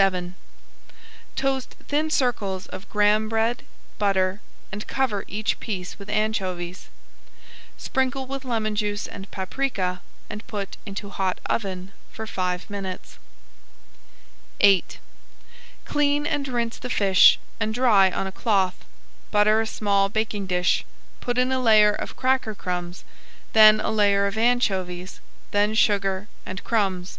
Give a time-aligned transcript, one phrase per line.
[0.00, 0.32] VII
[1.36, 3.64] Toast thin circles of graham bread,
[3.98, 4.40] butter,
[4.72, 6.88] and cover each piece with anchovies.
[7.76, 10.00] Sprinkle with lemon juice and paprika
[10.30, 13.18] and put into hot oven for five minutes.
[14.62, 14.84] VIII
[15.84, 18.86] Clean and rinse the fish and dry on a cloth.
[19.30, 20.82] Butter a small baking dish,
[21.20, 23.04] put in a layer of cracker crumbs,
[23.52, 25.20] then a layer of anchovies,
[25.50, 27.18] then sugar and crumbs.